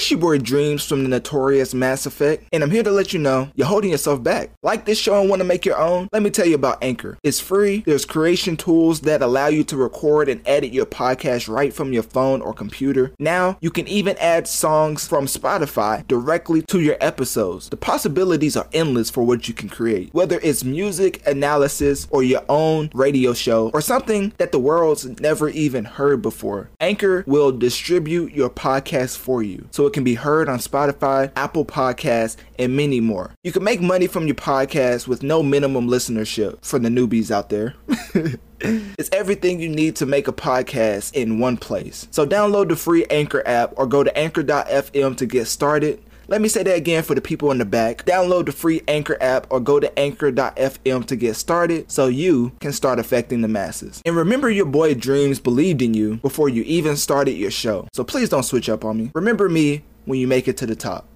[0.00, 3.18] It's your boy Dreamz from the notorious Mass Effect, and I'm here to let you
[3.18, 4.48] know you're holding yourself back.
[4.62, 6.08] Like this show and want to make your own?
[6.10, 7.18] Let me tell you about Anchor.
[7.22, 11.74] It's free, there's creation tools that allow you to record and edit your podcast right
[11.74, 13.12] from your phone or computer.
[13.18, 17.68] Now, you can even add songs from Spotify directly to your episodes.
[17.68, 22.42] The possibilities are endless for what you can create, whether it's music, analysis, or your
[22.48, 26.70] own radio show, or something that the world's never even heard before.
[26.80, 29.68] Anchor will distribute your podcast for you.
[29.70, 33.32] So it can be heard on Spotify, Apple Podcasts, and many more.
[33.42, 37.48] You can make money from your podcast with no minimum listenership for the newbies out
[37.48, 37.74] there.
[38.60, 42.06] it's everything you need to make a podcast in one place.
[42.12, 46.00] So download the free Anchor app or go to anchor.fm to get started.
[46.30, 48.04] Let me say that again for the people in the back.
[48.04, 52.72] Download the free Anchor app or go to anchor.fm to get started so you can
[52.72, 54.00] start affecting the masses.
[54.06, 57.88] And remember, your boy Dreamz believed in you before you even started your show.
[57.92, 59.10] So please don't switch up on me.
[59.12, 61.08] Remember me when you make it to the top.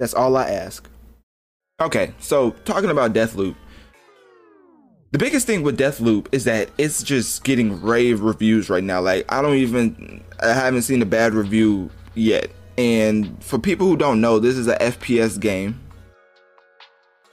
[0.00, 0.90] That's all I ask.
[1.80, 3.54] Okay, so talking about Deathloop.
[5.12, 9.00] The biggest thing with Deathloop is that it's just getting rave reviews right now.
[9.02, 12.50] Like I don't even I haven't seen a bad review yet.
[12.78, 15.80] And for people who don't know, this is a FPS game.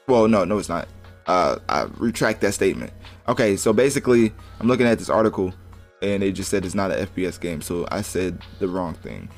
[0.07, 0.87] Well, no, no, it's not.
[1.27, 2.91] Uh, I retract that statement.
[3.27, 5.53] Okay, so basically, I'm looking at this article,
[6.01, 7.61] and they just said it's not an FPS game.
[7.61, 9.29] So I said the wrong thing.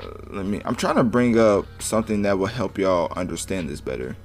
[0.00, 0.62] Uh, let me.
[0.64, 4.16] I'm trying to bring up something that will help y'all understand this better,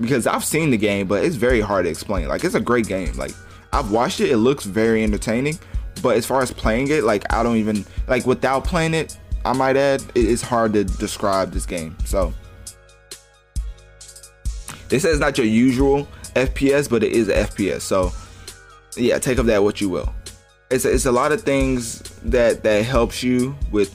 [0.00, 2.26] because I've seen the game, but it's very hard to explain.
[2.26, 3.12] Like it's a great game.
[3.16, 3.34] Like
[3.72, 4.30] I've watched it.
[4.30, 5.60] It looks very entertaining.
[6.02, 9.52] But as far as playing it, like I don't even like without playing it, I
[9.52, 11.96] might add, it's hard to describe this game.
[12.04, 12.34] So
[14.88, 17.80] they say it's not your usual FPS, but it is a FPS.
[17.82, 18.12] So
[18.96, 20.12] yeah, take of that what you will.
[20.70, 23.94] It's a, it's a lot of things that that helps you with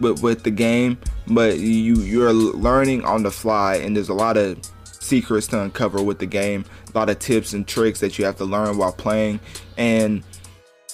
[0.00, 4.36] with with the game, but you you're learning on the fly, and there's a lot
[4.36, 6.64] of secrets to uncover with the game.
[6.94, 9.40] A lot of tips and tricks that you have to learn while playing,
[9.76, 10.22] and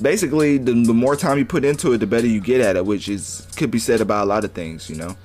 [0.01, 2.85] basically the, the more time you put into it the better you get at it
[2.85, 5.17] which is could be said about a lot of things you know?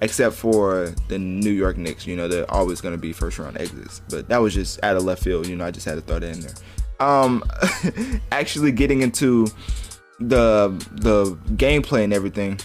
[0.00, 3.58] Except for the New York Knicks you know they're always going to be first round
[3.58, 4.00] exits.
[4.08, 6.18] But that was just out of left field you know I just had to throw
[6.20, 6.54] that in there.
[7.00, 7.42] Um
[8.32, 9.46] actually getting into
[10.20, 12.60] the the gameplay and everything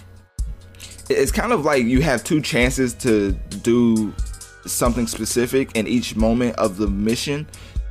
[1.10, 4.14] it's kind of like you have two chances to do
[4.66, 7.48] something specific in each moment of the mission.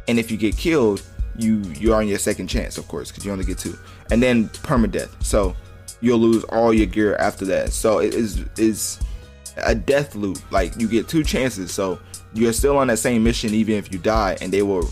[0.09, 1.03] And if you get killed
[1.37, 3.78] you you're on your second chance, of course, because you only get two,
[4.10, 5.10] and then permadeath.
[5.22, 5.56] So
[6.00, 7.72] you'll lose all your gear after that.
[7.72, 9.00] So it is is
[9.56, 10.38] a death loop.
[10.53, 11.98] Like you get two chances, so
[12.34, 14.88] you're still on that same mission even if you die, and they will.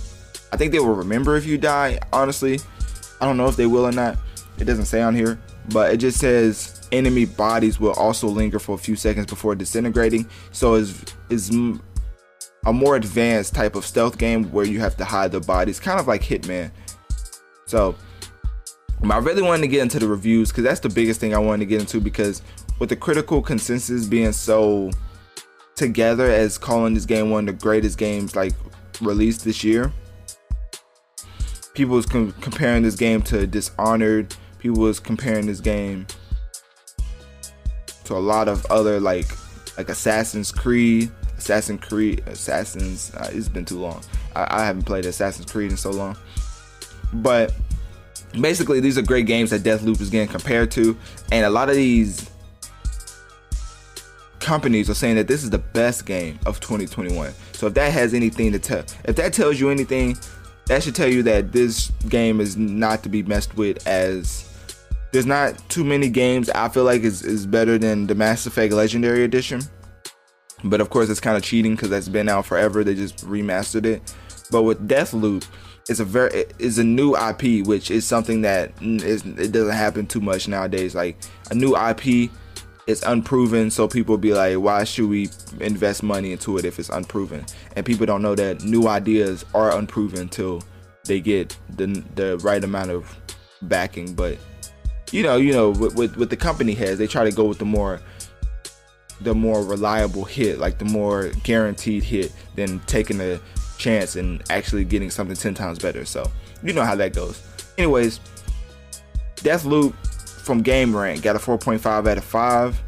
[0.52, 1.98] I think they will remember if you die.
[2.12, 2.58] Honestly,
[3.20, 4.16] I don't know if they will or not.
[4.58, 5.40] It doesn't say on here,
[5.70, 10.28] but it just says enemy bodies will also linger for a few seconds before disintegrating.
[10.52, 11.50] So is is
[12.66, 15.98] a more advanced type of stealth game where you have to hide the bodies, kind
[15.98, 16.70] of like Hitman.
[17.66, 17.94] So,
[19.08, 21.60] I really wanted to get into the reviews because that's the biggest thing I wanted
[21.60, 22.42] to get into because
[22.78, 24.90] with the critical consensus being so
[25.74, 28.52] together as calling this game one of the greatest games like
[29.00, 29.90] released this year,
[31.72, 34.34] people was com- comparing this game to Dishonored.
[34.58, 36.06] People was comparing this game
[38.04, 39.28] to a lot of other like
[39.78, 41.10] like Assassin's Creed
[41.40, 43.14] Assassin's Creed, Assassins.
[43.14, 44.02] Uh, it's been too long.
[44.36, 46.16] I, I haven't played Assassin's Creed in so long.
[47.14, 47.54] But
[48.38, 50.96] basically, these are great games that Deathloop is getting compared to,
[51.32, 52.30] and a lot of these
[54.38, 57.32] companies are saying that this is the best game of 2021.
[57.52, 60.16] So if that has anything to tell, if that tells you anything,
[60.66, 63.86] that should tell you that this game is not to be messed with.
[63.86, 64.46] As
[65.12, 68.72] there's not too many games I feel like is, is better than the Mass Effect
[68.74, 69.62] Legendary Edition.
[70.64, 72.84] But of course, it's kind of cheating because that's been out forever.
[72.84, 74.14] They just remastered it.
[74.50, 75.46] But with Deathloop,
[75.88, 79.74] it's a very it's a new IP, which is something that mm, is it doesn't
[79.74, 80.94] happen too much nowadays.
[80.94, 81.16] Like
[81.50, 82.30] a new IP,
[82.86, 85.30] it's unproven, so people be like, why should we
[85.60, 87.44] invest money into it if it's unproven?
[87.76, 90.62] And people don't know that new ideas are unproven until
[91.04, 93.16] they get the the right amount of
[93.62, 94.14] backing.
[94.14, 94.38] But
[95.12, 97.58] you know, you know, with, with, with the company has, they try to go with
[97.58, 98.00] the more
[99.20, 103.40] the more reliable hit, like the more guaranteed hit than taking a
[103.78, 106.04] chance and actually getting something 10 times better.
[106.04, 106.30] So,
[106.62, 107.42] you know how that goes.
[107.78, 108.20] Anyways,
[109.36, 109.94] Deathloop
[110.42, 112.82] from Game GameRank got a 4.5 out of 5.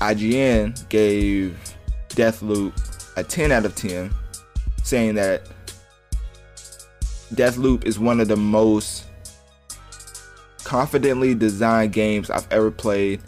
[0.00, 1.58] IGN gave
[2.10, 2.72] Deathloop
[3.16, 4.12] a 10 out of 10,
[4.84, 5.42] saying that
[7.34, 9.06] Deathloop is one of the most
[10.64, 13.20] confidently designed games I've ever played.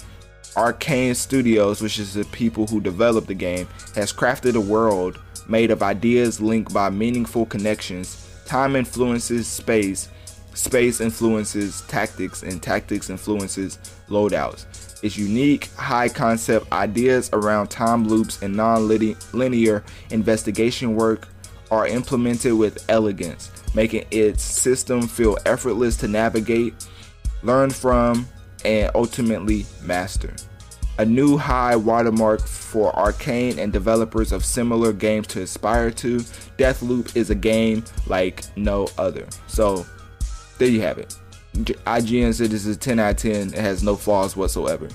[0.57, 5.19] Arkane Studios, which is the people who developed the game, has crafted a world
[5.49, 8.27] made of ideas linked by meaningful connections.
[8.47, 10.09] Time influences space,
[10.55, 14.67] space influences tactics, and tactics influences loadouts.
[15.03, 21.29] Its unique, high concept ideas around time loops and non linear investigation work
[21.71, 26.75] are implemented with elegance, making its system feel effortless to navigate,
[27.43, 28.27] learn from,
[28.65, 30.35] and ultimately master.
[30.99, 36.19] A new high watermark for Arkane and developers of similar games to aspire to.
[36.59, 39.27] Deathloop is a game like no other.
[39.47, 39.87] So,
[40.59, 41.17] there you have it.
[41.55, 43.49] IGN said this is 10 out of 10.
[43.49, 44.89] It has no flaws whatsoever.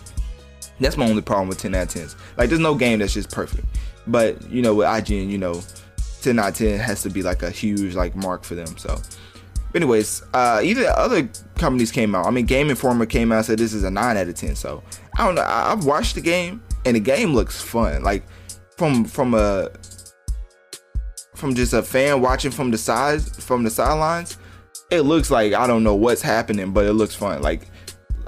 [0.79, 2.15] That's my only problem with 10 out of 10s.
[2.37, 3.65] Like, there's no game that's just perfect.
[4.07, 5.61] But, you know, with IGN, you know,
[6.21, 8.77] 10 out of 10 has to be like a huge, like, mark for them.
[8.77, 9.01] So,
[9.75, 12.25] anyways, uh, either other companies came out.
[12.25, 14.55] I mean, Game Informer came out said this is a 9 out of 10.
[14.55, 14.81] So,
[15.17, 15.41] I don't know.
[15.41, 18.03] I, I've watched the game, and the game looks fun.
[18.03, 18.23] Like,
[18.77, 19.69] from, from a,
[21.35, 24.37] from just a fan watching from the sides, from the sidelines,
[24.89, 27.41] it looks like I don't know what's happening, but it looks fun.
[27.41, 27.67] Like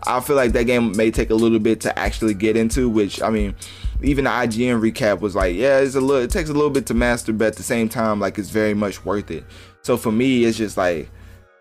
[0.06, 3.22] I feel like that game may take a little bit to actually get into, which
[3.22, 3.56] I mean,
[4.02, 6.86] even the IGN recap was like, yeah, it's a little it takes a little bit
[6.88, 9.44] to master, but at the same time, like it's very much worth it.
[9.82, 11.10] So for me, it's just like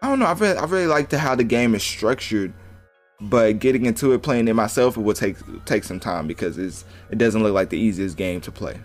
[0.02, 2.52] I don't know, I really I really like the how the game is structured.
[3.18, 6.84] But getting into it, playing it myself, it will take take some time because it's
[7.10, 8.78] it doesn't look like the easiest game to play.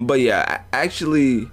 [0.00, 1.50] But yeah, actually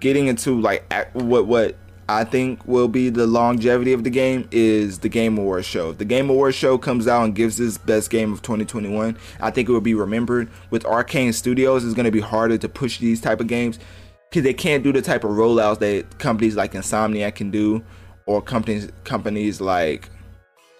[0.00, 1.76] getting into like what what
[2.08, 5.90] I think will be the longevity of the game is the Game Awards show.
[5.90, 9.50] If the Game Awards show comes out and gives this best game of 2021, I
[9.52, 10.50] think it will be remembered.
[10.70, 13.78] With Arkane Studios, it's going to be harder to push these type of games
[14.30, 17.82] because they can't do the type of rollouts that companies like Insomniac can do,
[18.26, 20.08] or companies companies like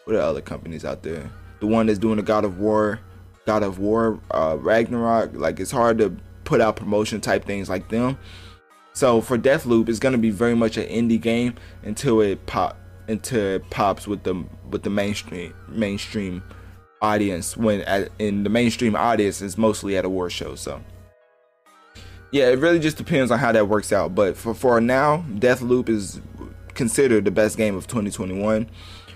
[0.05, 1.31] what are other companies out there?
[1.61, 3.01] The one that's doing the God of War,
[3.47, 5.35] God of War, uh, Ragnarok.
[5.35, 8.19] Like it's hard to put out promotion type things like them.
[8.93, 12.77] So for Deathloop, it's gonna be very much an indie game until it pop
[13.09, 16.43] until it pops with the with the mainstream mainstream
[17.03, 17.57] audience.
[17.57, 20.61] When at, in the mainstream audience is mostly at award shows.
[20.61, 20.81] So
[22.33, 24.15] yeah, it really just depends on how that works out.
[24.15, 26.21] But for for now, Deathloop is
[26.75, 28.69] considered the best game of 2021.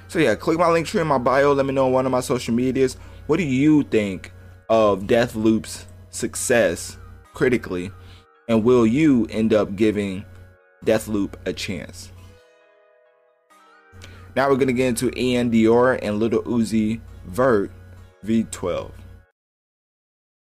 [0.09, 1.53] So yeah, click my Linktree in my bio.
[1.53, 2.97] Let me know on one of my social medias.
[3.27, 4.33] What do you think
[4.69, 6.99] of Deathloop's success
[7.33, 7.91] critically?
[8.49, 10.25] And will you end up giving
[10.85, 12.11] Deathloop a chance?
[14.37, 17.71] Now we're to get into Iann Dior and Lil Uzi Vert
[18.27, 18.91] V12.